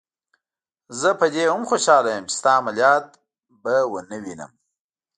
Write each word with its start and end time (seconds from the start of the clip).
زه 0.99 1.09
په 1.19 1.25
دې 1.33 1.43
هم 1.53 1.61
خوشحاله 1.69 2.09
یم 2.15 2.25
چې 2.29 2.35
ستا 2.39 2.51
عملیات 2.59 3.05
به 3.63 3.75
ونه 3.91 4.17
وینم. 4.23 4.51